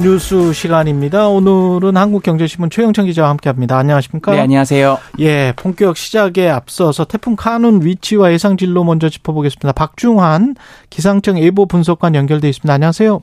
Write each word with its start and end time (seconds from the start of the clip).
뉴스 0.00 0.52
시간입니다. 0.52 1.26
오늘은 1.26 1.96
한국경제신문 1.96 2.70
최영찬 2.70 3.06
기자와 3.06 3.30
함께합니다. 3.30 3.76
안녕하십니까? 3.78 4.32
네, 4.32 4.40
안녕하세요. 4.40 4.98
예, 5.18 5.52
본격 5.56 5.96
시작에 5.96 6.48
앞서서 6.48 7.04
태풍 7.04 7.34
카눈 7.34 7.84
위치와 7.84 8.32
예상 8.32 8.56
진로 8.56 8.84
먼저 8.84 9.08
짚어보겠습니다. 9.08 9.72
박중환 9.72 10.54
기상청 10.88 11.38
예보 11.40 11.66
분석관 11.66 12.14
연결돼 12.14 12.48
있습니다. 12.48 12.72
안녕하세요. 12.72 13.22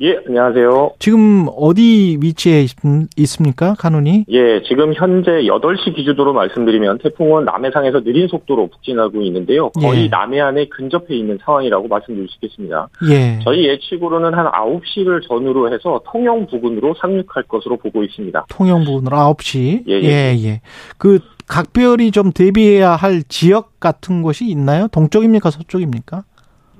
예, 0.00 0.20
안녕하세요. 0.26 0.92
지금 1.00 1.48
어디 1.56 2.18
위치에 2.20 2.62
있, 2.62 3.26
습니까 3.26 3.74
카눈이? 3.74 4.26
예, 4.28 4.62
지금 4.62 4.94
현재 4.94 5.30
8시 5.30 5.96
기준으로 5.96 6.32
말씀드리면 6.32 6.98
태풍은 6.98 7.44
남해상에서 7.44 8.02
느린 8.04 8.28
속도로 8.28 8.68
북진하고 8.68 9.20
있는데요. 9.22 9.70
거의 9.70 10.04
예. 10.04 10.08
남해안에 10.08 10.68
근접해 10.68 11.16
있는 11.16 11.38
상황이라고 11.42 11.88
말씀드릴 11.88 12.28
수 12.28 12.36
있겠습니다. 12.36 12.88
예. 13.10 13.40
저희 13.42 13.66
예측으로는 13.66 14.34
한 14.34 14.46
9시를 14.46 15.26
전후로 15.26 15.72
해서 15.74 16.00
통영 16.06 16.46
부근으로 16.46 16.94
상륙할 17.00 17.42
것으로 17.48 17.76
보고 17.76 18.04
있습니다. 18.04 18.46
통영 18.50 18.84
부근으로 18.84 19.16
9시. 19.16 19.82
예, 19.88 19.92
예. 19.94 20.04
예, 20.04 20.36
예. 20.44 20.60
그 20.96 21.18
각별히 21.48 22.12
좀 22.12 22.30
대비해야 22.30 22.90
할 22.92 23.22
지역 23.24 23.80
같은 23.80 24.22
곳이 24.22 24.46
있나요? 24.48 24.86
동쪽입니까? 24.88 25.50
서쪽입니까? 25.50 26.22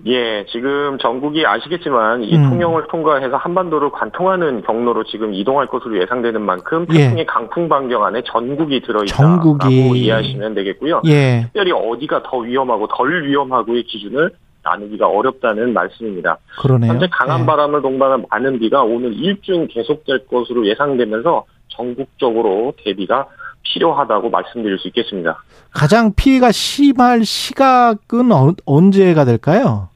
예, 0.06 0.44
지금 0.46 0.98
전국이 0.98 1.44
아시겠지만 1.44 2.22
이 2.22 2.36
음. 2.36 2.50
통영을 2.50 2.86
통과해서 2.88 3.36
한반도를 3.36 3.90
관통하는 3.90 4.62
경로로 4.62 5.04
지금 5.04 5.34
이동할 5.34 5.66
것으로 5.66 6.00
예상되는 6.00 6.40
만큼 6.40 6.86
예. 6.92 6.98
태풍의 6.98 7.26
강풍 7.26 7.68
반경 7.68 8.04
안에 8.04 8.22
전국이 8.24 8.80
들어있다라고 8.80 9.58
전국이. 9.58 9.98
이해하시면 9.98 10.54
되겠고요. 10.54 11.02
예. 11.06 11.42
특별히 11.44 11.72
어디가 11.72 12.22
더 12.22 12.38
위험하고 12.38 12.86
덜 12.88 13.26
위험하고의 13.26 13.84
기준을 13.84 14.30
나누기가 14.62 15.08
어렵다는 15.08 15.72
말씀입니다. 15.72 16.38
그러네요. 16.60 16.92
현재 16.92 17.08
강한 17.10 17.42
예. 17.42 17.46
바람을 17.46 17.82
동반한 17.82 18.24
많은 18.30 18.58
비가 18.58 18.82
오늘 18.82 19.14
일주일 19.14 19.68
계속될 19.68 20.26
것으로 20.26 20.66
예상되면서 20.66 21.44
전국적으로 21.68 22.72
대비가 22.84 23.26
필요하다고 23.72 24.30
말씀드릴 24.30 24.78
수 24.78 24.88
있겠습니다. 24.88 25.42
가장 25.70 26.12
피해가 26.14 26.52
심할 26.52 27.24
시각은 27.24 28.32
어, 28.32 28.54
언제가 28.64 29.24
될까요? 29.24 29.88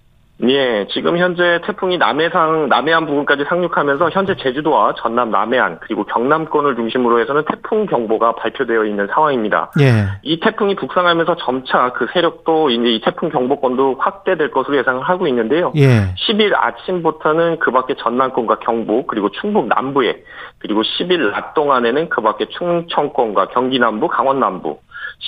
예, 0.48 0.86
지금 0.90 1.18
현재 1.18 1.60
태풍이 1.64 1.98
남해상, 1.98 2.68
남해안 2.68 3.06
부근까지 3.06 3.44
상륙하면서 3.48 4.10
현재 4.10 4.34
제주도와 4.36 4.94
전남 4.98 5.30
남해안 5.30 5.78
그리고 5.80 6.04
경남권을 6.04 6.74
중심으로 6.74 7.20
해서는 7.20 7.44
태풍 7.44 7.86
경보가 7.86 8.32
발표되어 8.32 8.84
있는 8.84 9.06
상황입니다. 9.06 9.70
예. 9.80 10.06
이 10.22 10.40
태풍이 10.40 10.74
북상하면서 10.74 11.36
점차 11.36 11.92
그 11.92 12.08
세력도 12.12 12.70
이제 12.70 12.90
이 12.90 13.00
태풍 13.02 13.28
경보권도 13.28 13.96
확대될 13.98 14.50
것으로 14.50 14.76
예상을 14.78 15.00
하고 15.02 15.28
있는데요. 15.28 15.72
예. 15.76 16.12
10일 16.16 16.52
아침부터는 16.56 17.60
그 17.60 17.70
밖에 17.70 17.94
전남권과 17.94 18.58
경북 18.60 19.06
그리고 19.06 19.30
충북 19.30 19.68
남부에 19.68 20.24
그리고 20.58 20.82
10일 20.82 21.30
낮 21.30 21.54
동안에는 21.54 22.08
그 22.08 22.20
밖에 22.20 22.46
충청권과 22.46 23.48
경기 23.48 23.78
남부, 23.78 24.08
강원 24.08 24.40
남부 24.40 24.78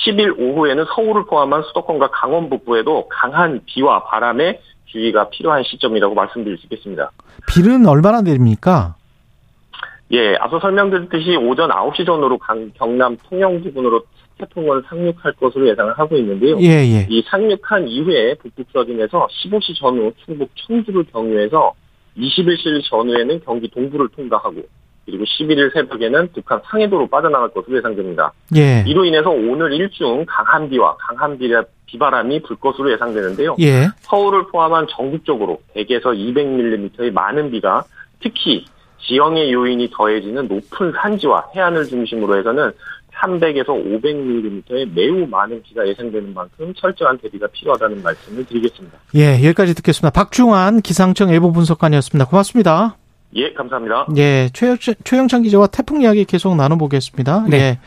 10일 0.05 0.37
오후에는 0.37 0.85
서울을 0.93 1.25
포함한 1.25 1.63
수도권과 1.63 2.09
강원 2.11 2.49
북부에도 2.49 3.07
강한 3.09 3.61
비와 3.65 4.03
바람에 4.03 4.59
주의가 4.85 5.29
필요한 5.29 5.63
시점이라고 5.63 6.13
말씀드릴 6.15 6.57
수 6.57 6.65
있겠습니다. 6.65 7.11
비는 7.47 7.85
얼마나 7.87 8.21
내립니까? 8.21 8.95
예, 10.11 10.35
앞서 10.39 10.59
설명드렸듯이 10.59 11.35
오전 11.37 11.69
9시 11.71 12.05
전후로 12.05 12.37
강- 12.37 12.71
경남 12.75 13.17
통영 13.27 13.61
부근으로 13.63 14.03
태풍은 14.37 14.83
상륙할 14.87 15.33
것으로 15.39 15.67
예상을 15.69 15.97
하고 15.97 16.15
있는데요. 16.17 16.59
예, 16.59 16.67
예. 16.67 17.07
이 17.09 17.23
상륙한 17.27 17.87
이후에 17.87 18.35
북북서진에서 18.35 19.27
15시 19.31 19.79
전후 19.79 20.11
충북 20.25 20.49
청주를 20.55 21.05
경유해서 21.11 21.73
21시 22.17 22.87
전후에는 22.89 23.41
경기 23.45 23.69
동부를 23.69 24.09
통과하고 24.09 24.61
그리고 25.05 25.23
11일 25.23 25.71
새벽에는 25.73 26.29
북한 26.33 26.59
상해도로 26.65 27.07
빠져나갈 27.07 27.49
것으로 27.49 27.77
예상됩니다. 27.77 28.31
예. 28.55 28.83
이로 28.87 29.05
인해서 29.05 29.29
오늘 29.29 29.71
일중 29.73 30.25
강한 30.27 30.69
비와 30.69 30.95
강한 30.97 31.37
비- 31.37 31.51
비바람이 31.85 32.41
불 32.41 32.55
것으로 32.57 32.91
예상되는데요. 32.91 33.55
예. 33.59 33.87
서울을 34.01 34.47
포함한 34.47 34.87
전국적으로 34.89 35.61
100에서 35.75 36.05
200mm의 36.05 37.11
많은 37.11 37.51
비가 37.51 37.83
특히 38.21 38.65
지형의 39.07 39.53
요인이 39.53 39.91
더해지는 39.95 40.47
높은 40.47 40.91
산지와 40.99 41.49
해안을 41.55 41.85
중심으로 41.85 42.39
해서는 42.39 42.71
300에서 43.21 43.67
500mm의 43.67 44.91
매우 44.93 45.25
많은 45.27 45.61
비가 45.63 45.87
예상되는 45.87 46.33
만큼 46.33 46.73
철저한 46.75 47.19
대비가 47.19 47.47
필요하다는 47.47 48.01
말씀을 48.01 48.43
드리겠습니다. 48.45 48.97
예, 49.15 49.35
여기까지 49.45 49.75
듣겠습니다. 49.75 50.09
박중환 50.09 50.81
기상청 50.81 51.31
예보 51.31 51.51
분석관이었습니다. 51.53 52.25
고맙습니다. 52.29 52.97
예, 53.35 53.53
감사합니다. 53.53 54.07
예, 54.17 54.49
최, 54.53 54.77
최영찬 55.03 55.43
기자와 55.43 55.67
태풍 55.67 56.01
이야기 56.01 56.25
계속 56.25 56.55
나눠보겠습니다. 56.55 57.45
네. 57.49 57.57
예. 57.57 57.79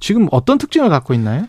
지금 0.00 0.28
어떤 0.30 0.58
특징을 0.58 0.88
갖고 0.88 1.14
있나요? 1.14 1.46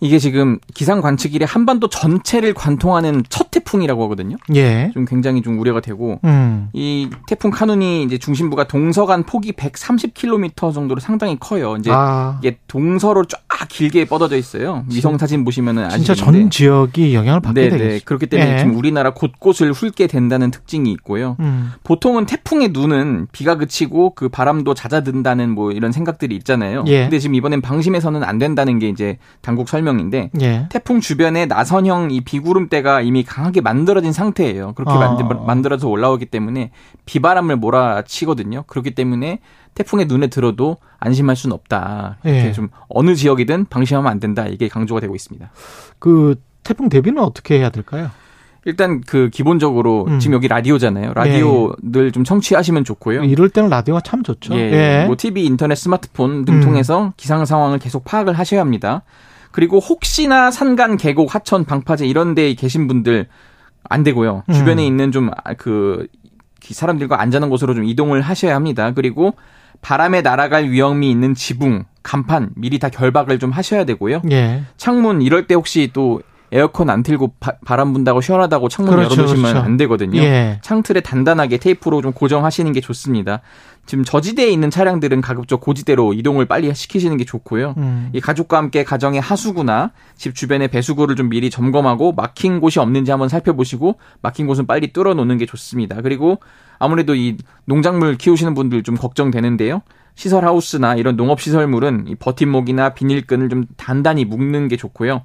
이게 0.00 0.18
지금 0.18 0.58
기상 0.74 1.00
관측 1.00 1.32
일에 1.36 1.44
한반도 1.44 1.88
전체를 1.88 2.54
관통하는 2.54 3.22
첫 3.28 3.52
태풍이라고 3.52 4.02
하거든요. 4.04 4.36
예. 4.52 4.90
좀 4.94 5.04
굉장히 5.04 5.42
좀 5.42 5.60
우려가 5.60 5.80
되고 5.80 6.18
음. 6.24 6.70
이 6.72 7.08
태풍 7.28 7.52
카눈이 7.52 8.02
이제 8.02 8.18
중심부가 8.18 8.64
동서간 8.64 9.22
폭이 9.22 9.52
130km 9.52 10.74
정도로 10.74 11.00
상당히 11.00 11.38
커요. 11.38 11.76
이제 11.76 11.92
아, 11.92 12.36
이게 12.42 12.58
동서로 12.66 13.26
쫙 13.26 13.38
길게 13.68 14.06
뻗어져 14.06 14.36
있어요. 14.36 14.84
위성 14.92 15.18
사진 15.18 15.44
보시면은 15.44 15.88
진짜. 15.90 16.14
전 16.14 16.50
지역이 16.50 17.14
영향을 17.14 17.40
받게 17.40 17.60
네, 17.60 17.68
네. 17.70 17.78
되겠죠. 17.78 18.04
그렇기 18.04 18.26
때문에 18.26 18.54
예. 18.54 18.58
지금 18.58 18.76
우리나라 18.76 19.14
곳곳을 19.14 19.72
훑게 19.72 20.06
된다는 20.06 20.50
특징이 20.50 20.90
있고요. 20.92 21.36
음. 21.40 21.72
보통은 21.84 22.26
태풍의 22.26 22.70
눈은 22.72 23.28
비가 23.32 23.56
그치고 23.56 24.14
그 24.14 24.28
바람도 24.28 24.74
잦아든다는 24.74 25.50
뭐 25.50 25.72
이런 25.72 25.92
생각들이 25.92 26.34
있잖아요. 26.36 26.84
예. 26.86 27.02
근데 27.02 27.18
지금 27.18 27.34
이번엔 27.34 27.60
방심해서는 27.60 28.24
안 28.24 28.38
된다는 28.38 28.78
게 28.78 28.88
이제 28.88 29.18
당국 29.40 29.68
설명인데 29.68 30.30
예. 30.40 30.66
태풍 30.70 31.00
주변에 31.00 31.46
나선형 31.46 32.10
이 32.10 32.20
비구름대가 32.22 33.00
이미 33.00 33.22
강하게 33.22 33.60
만들어진 33.60 34.12
상태예요. 34.12 34.72
그렇게 34.74 34.92
아. 34.92 34.98
만들, 34.98 35.26
만들어서 35.46 35.88
올라오기 35.88 36.26
때문에 36.26 36.70
비바람을 37.06 37.56
몰아치거든요. 37.56 38.64
그렇기 38.66 38.94
때문에 38.94 39.40
태풍의 39.74 40.06
눈에 40.06 40.28
들어도 40.28 40.76
안심할 40.98 41.36
수는 41.36 41.54
없다. 41.54 42.18
이렇게 42.24 42.48
예. 42.48 42.52
좀 42.52 42.68
어느 42.88 43.14
지역이든 43.14 43.66
방심하면 43.66 44.10
안 44.10 44.20
된다. 44.20 44.46
이게 44.46 44.68
강조가 44.68 45.00
되고 45.00 45.14
있습니다. 45.14 45.50
그 45.98 46.36
태풍 46.62 46.88
대비는 46.88 47.22
어떻게 47.22 47.58
해야 47.58 47.70
될까요? 47.70 48.10
일단 48.64 49.00
그 49.00 49.28
기본적으로 49.30 50.04
음. 50.06 50.18
지금 50.20 50.34
여기 50.34 50.46
라디오잖아요. 50.46 51.14
라디오들 51.14 52.12
좀 52.12 52.22
청취하시면 52.22 52.84
좋고요. 52.84 53.24
이럴 53.24 53.48
때는 53.48 53.68
라디오가 53.70 54.00
참 54.00 54.22
좋죠. 54.22 54.54
예, 54.54 55.04
뭐 55.06 55.16
TV, 55.16 55.44
인터넷, 55.44 55.74
스마트폰 55.74 56.44
등 56.44 56.54
음. 56.54 56.60
통해서 56.60 57.12
기상 57.16 57.44
상황을 57.44 57.80
계속 57.80 58.04
파악을 58.04 58.34
하셔야 58.34 58.60
합니다. 58.60 59.02
그리고 59.50 59.80
혹시나 59.80 60.52
산간, 60.52 60.96
계곡, 60.96 61.34
하천, 61.34 61.64
방파제 61.64 62.06
이런 62.06 62.36
데에 62.36 62.54
계신 62.54 62.86
분들 62.86 63.26
안 63.88 64.04
되고요. 64.04 64.44
음. 64.48 64.52
주변에 64.54 64.86
있는 64.86 65.10
좀 65.10 65.30
그 65.58 66.06
사람들과 66.70 67.20
안전한 67.20 67.50
곳으로 67.50 67.74
좀 67.74 67.84
이동을 67.84 68.20
하셔야 68.20 68.54
합니다. 68.54 68.92
그리고 68.92 69.34
바람에 69.80 70.22
날아갈 70.22 70.70
위험이 70.70 71.10
있는 71.10 71.34
지붕, 71.34 71.84
간판 72.02 72.50
미리 72.56 72.78
다 72.78 72.88
결박을 72.88 73.38
좀 73.38 73.50
하셔야 73.50 73.84
되고요. 73.84 74.22
예. 74.30 74.62
창문 74.76 75.22
이럴 75.22 75.46
때 75.46 75.54
혹시 75.54 75.90
또 75.92 76.22
에어컨 76.52 76.90
안 76.90 77.02
틀고 77.02 77.34
바, 77.40 77.76
람 77.76 77.94
분다고 77.94 78.20
시원하다고 78.20 78.68
창문 78.68 78.94
그렇죠, 78.94 79.12
열어놓으시면 79.12 79.52
그렇죠. 79.52 79.64
안 79.64 79.76
되거든요. 79.78 80.20
예. 80.20 80.58
창틀에 80.62 81.00
단단하게 81.00 81.56
테이프로 81.56 82.02
좀 82.02 82.12
고정하시는 82.12 82.70
게 82.72 82.80
좋습니다. 82.80 83.40
지금 83.86 84.04
저지대에 84.04 84.50
있는 84.50 84.70
차량들은 84.70 85.22
가급적 85.22 85.60
고지대로 85.60 86.12
이동을 86.12 86.44
빨리 86.46 86.72
시키시는 86.72 87.16
게 87.16 87.24
좋고요. 87.24 87.74
음. 87.78 88.10
이 88.12 88.20
가족과 88.20 88.58
함께 88.58 88.84
가정의 88.84 89.20
하수구나 89.20 89.92
집 90.16 90.34
주변의 90.34 90.68
배수구를 90.68 91.16
좀 91.16 91.30
미리 91.30 91.50
점검하고 91.50 92.12
막힌 92.12 92.60
곳이 92.60 92.78
없는지 92.78 93.10
한번 93.10 93.28
살펴보시고 93.28 93.96
막힌 94.20 94.46
곳은 94.46 94.66
빨리 94.66 94.92
뚫어 94.92 95.14
놓는 95.14 95.38
게 95.38 95.46
좋습니다. 95.46 96.02
그리고 96.02 96.38
아무래도 96.78 97.14
이 97.14 97.38
농작물 97.64 98.16
키우시는 98.16 98.54
분들 98.54 98.82
좀 98.82 98.94
걱정되는데요. 98.94 99.82
시설 100.14 100.44
하우스나 100.44 100.94
이런 100.94 101.16
농업 101.16 101.40
시설물은 101.40 102.04
이 102.08 102.14
버팀목이나 102.16 102.90
비닐끈을 102.90 103.48
좀 103.48 103.64
단단히 103.76 104.26
묶는 104.26 104.68
게 104.68 104.76
좋고요. 104.76 105.22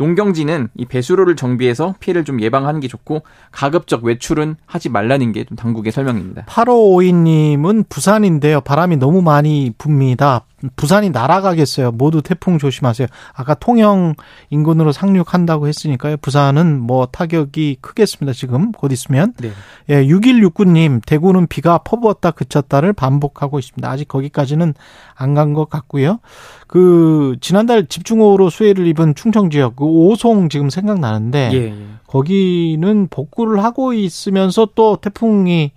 농경지는 0.00 0.68
이 0.76 0.86
배수로를 0.86 1.36
정비해서 1.36 1.94
피해를 2.00 2.24
좀 2.24 2.40
예방하는 2.40 2.80
게 2.80 2.88
좋고 2.88 3.22
가급적 3.52 4.02
외출은 4.02 4.56
하지 4.64 4.88
말라는 4.88 5.32
게 5.32 5.44
좀 5.44 5.56
당국의 5.56 5.90
설명입니다. 5.92 6.44
8552님은 6.46 7.84
부산인데요. 7.88 8.60
바람이 8.60 8.96
너무 8.96 9.20
많이 9.22 9.72
붑니다. 9.78 10.42
부산이 10.76 11.10
날아가겠어요. 11.10 11.92
모두 11.92 12.22
태풍 12.22 12.58
조심하세요. 12.58 13.08
아까 13.34 13.54
통영 13.54 14.14
인근으로 14.50 14.92
상륙한다고 14.92 15.68
했으니까요. 15.68 16.18
부산은 16.18 16.78
뭐 16.80 17.06
타격이 17.06 17.78
크겠습니다. 17.80 18.32
지금 18.34 18.72
곧 18.72 18.92
있으면. 18.92 19.32
네. 19.38 19.50
예, 19.88 20.04
6169님, 20.06 21.00
대구는 21.06 21.46
비가 21.46 21.78
퍼부었다 21.78 22.30
그쳤다를 22.32 22.92
반복하고 22.92 23.58
있습니다. 23.58 23.90
아직 23.90 24.06
거기까지는 24.08 24.74
안 25.14 25.34
간 25.34 25.54
것 25.54 25.70
같고요. 25.70 26.18
그, 26.66 27.36
지난달 27.40 27.86
집중호우로 27.86 28.50
수해를 28.50 28.86
입은 28.88 29.14
충청 29.14 29.48
지역, 29.50 29.76
그 29.76 29.84
오송 29.84 30.48
지금 30.48 30.70
생각나는데, 30.70 31.50
예, 31.52 31.56
예. 31.56 31.74
거기는 32.06 33.08
복구를 33.08 33.62
하고 33.64 33.92
있으면서 33.92 34.68
또 34.74 34.96
태풍이 34.96 35.72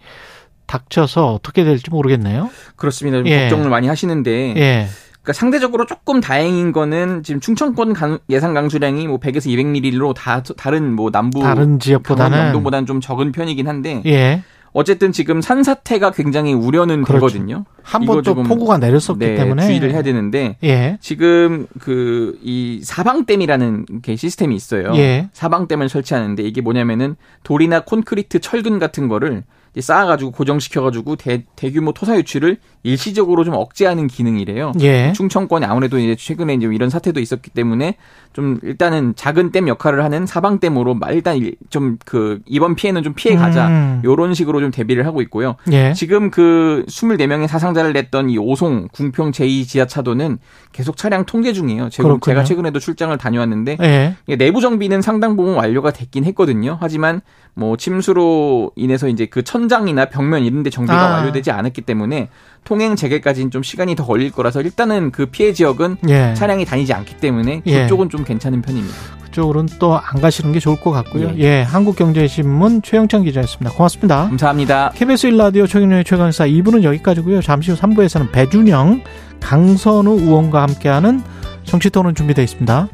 닥쳐서 0.77 1.33
어떻게 1.33 1.63
될지 1.63 1.89
모르겠네요. 1.91 2.49
그렇습니다. 2.75 3.19
좀 3.19 3.27
예. 3.27 3.41
걱정을 3.41 3.69
많이 3.69 3.87
하시는데 3.87 4.55
예. 4.57 4.87
그러니까 5.21 5.33
상대적으로 5.33 5.85
조금 5.85 6.19
다행인 6.19 6.71
거는 6.71 7.21
지금 7.23 7.39
충청권 7.39 7.93
강- 7.93 8.17
예상 8.29 8.53
강수량이 8.53 9.07
뭐 9.07 9.19
100에서 9.19 9.45
200mm로 9.47 10.13
다 10.15 10.41
다른 10.57 10.93
뭐 10.95 11.11
남부 11.11 11.41
다른 11.41 11.79
지역보다는 11.79 12.31
강원남도보다는 12.31 12.85
좀 12.87 12.99
적은 13.01 13.31
편이긴 13.31 13.67
한데 13.67 14.01
예. 14.05 14.41
어쨌든 14.75 15.11
지금 15.11 15.39
산사태가 15.39 16.09
굉장히 16.11 16.51
우려는 16.53 17.03
그렇죠. 17.03 17.27
되거든요. 17.27 17.63
한 17.83 18.05
번 18.07 18.23
또 18.23 18.33
폭우가 18.33 18.79
내렸었기 18.79 19.19
네, 19.19 19.35
때문에 19.35 19.67
주의를 19.67 19.91
해야 19.91 20.01
되는데 20.01 20.57
예. 20.63 20.97
지금 20.99 21.67
그 21.79 22.35
이 22.41 22.81
사방댐이라는 22.83 23.85
게 24.01 24.15
시스템이 24.15 24.55
있어요. 24.55 24.91
예. 24.95 25.29
사방댐을 25.33 25.89
설치하는데 25.89 26.41
이게 26.43 26.61
뭐냐면은 26.61 27.15
돌이나 27.43 27.81
콘크리트, 27.81 28.39
철근 28.39 28.79
같은 28.79 29.07
거를 29.07 29.43
쌓아가지고 29.81 30.31
고정시켜가지고 30.31 31.15
대, 31.15 31.43
대규모 31.55 31.91
토사 31.93 32.15
유출을 32.17 32.57
일시적으로 32.83 33.43
좀 33.43 33.53
억제하는 33.55 34.07
기능이래요. 34.07 34.73
예. 34.81 35.13
충청권이 35.13 35.65
아무래도 35.65 35.97
이제 35.97 36.15
최근에 36.15 36.53
이제 36.55 36.67
이런 36.71 36.89
사태도 36.89 37.19
있었기 37.19 37.49
때문에 37.51 37.95
좀 38.33 38.59
일단은 38.61 39.13
작은 39.15 39.51
댐 39.51 39.67
역할을 39.67 40.03
하는 40.03 40.25
사방댐으로 40.25 40.95
마- 40.95 41.11
일단 41.11 41.39
좀 41.69 41.97
그 42.05 42.39
이번 42.45 42.75
피해는 42.75 43.03
좀 43.03 43.13
피해 43.13 43.35
가자 43.35 43.67
음. 43.67 44.01
요런 44.03 44.33
식으로 44.33 44.59
좀 44.59 44.71
대비를 44.71 45.05
하고 45.05 45.21
있고요. 45.21 45.55
예. 45.71 45.93
지금 45.93 46.29
그 46.31 46.83
24명의 46.87 47.47
사상자를 47.47 47.93
냈던 47.93 48.29
이 48.29 48.37
오송 48.37 48.89
궁평 48.91 49.31
제2 49.31 49.65
지하차도는 49.67 50.39
계속 50.73 50.97
차량 50.97 51.25
통제 51.25 51.53
중이에요. 51.53 51.89
제가. 51.89 52.09
제가 52.25 52.43
최근에도 52.43 52.79
출장을 52.79 53.15
다녀왔는데 53.17 53.77
예. 53.81 54.35
내부 54.35 54.59
정비는 54.61 55.01
상당 55.01 55.35
부분 55.37 55.55
완료가 55.55 55.91
됐긴 55.91 56.25
했거든요. 56.25 56.77
하지만 56.81 57.21
뭐 57.55 57.77
침수로 57.77 58.71
인해서 58.75 59.07
이제 59.07 59.25
그천 59.27 59.62
장이나 59.69 60.05
벽면 60.05 60.43
이런 60.43 60.63
데 60.63 60.69
정비가 60.69 60.99
아. 60.99 61.13
완료되지 61.13 61.51
않았기 61.51 61.81
때문에 61.81 62.29
통행 62.63 62.95
재개까지는 62.95 63.51
좀 63.51 63.63
시간이 63.63 63.95
더 63.95 64.05
걸릴 64.05 64.31
거라서 64.31 64.61
일단은 64.61 65.11
그 65.11 65.25
피해 65.25 65.51
지역은 65.53 65.97
예. 66.07 66.33
차량이 66.33 66.65
다니지 66.65 66.93
않기 66.93 67.17
때문에 67.17 67.61
예. 67.65 67.81
그쪽은 67.83 68.09
좀 68.09 68.23
괜찮은 68.23 68.61
편입니다. 68.61 68.95
그쪽으로는 69.25 69.69
또 69.79 69.97
안 69.97 70.21
가시는 70.21 70.51
게 70.53 70.59
좋을 70.59 70.79
것 70.79 70.91
같고요. 70.91 71.31
예. 71.37 71.39
예. 71.39 71.61
한국경제신문 71.63 72.81
최영찬 72.83 73.23
기자였습니다. 73.23 73.75
고맙습니다. 73.75 74.27
감사합니다. 74.27 74.91
KBS 74.95 75.29
1라디오 75.31 75.67
최경영의 75.67 76.03
최강사 76.03 76.45
2부는 76.47 76.83
여기까지고요. 76.83 77.41
잠시 77.41 77.71
후 77.71 77.77
3부에서는 77.77 78.31
배준영, 78.31 79.01
강선우 79.41 80.19
의원과 80.19 80.61
함께하는 80.61 81.21
정치토론 81.65 82.15
준비되어 82.15 82.43
있습니다. 82.43 82.87